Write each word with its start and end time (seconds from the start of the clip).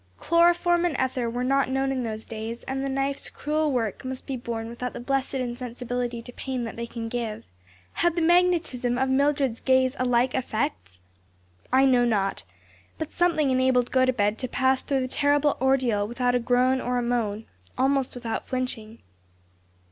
Chloroform 0.17 0.83
and 0.83 0.99
ether 0.99 1.29
were 1.29 1.43
not 1.43 1.69
known 1.69 1.91
in 1.91 2.01
those 2.01 2.25
days, 2.25 2.63
and 2.63 2.83
the 2.83 2.89
knife's 2.89 3.29
cruel 3.29 3.71
work 3.71 4.03
must 4.03 4.25
be 4.25 4.35
borne 4.35 4.67
without 4.67 4.93
the 4.93 4.99
blessed 4.99 5.35
insensibility 5.35 6.23
to 6.23 6.33
pain 6.33 6.63
that 6.63 6.75
they 6.75 6.87
can 6.87 7.07
give. 7.07 7.43
Had 7.93 8.15
the 8.15 8.21
magnetism 8.23 8.97
of 8.97 9.09
Mildred's 9.11 9.59
gaze 9.59 9.95
a 9.99 10.03
like 10.05 10.33
effect? 10.33 10.97
I 11.71 11.85
know 11.85 12.03
not; 12.03 12.43
but 12.97 13.11
something 13.11 13.51
enabled 13.51 13.91
Gotobed 13.91 14.39
to 14.39 14.47
pass 14.47 14.81
through 14.81 15.01
the 15.01 15.07
terrible 15.07 15.55
ordeal 15.61 16.07
without 16.07 16.33
a 16.33 16.39
groan 16.39 16.81
or 16.81 16.99
moan; 17.03 17.45
almost 17.77 18.15
without 18.15 18.47
flinching. 18.47 19.03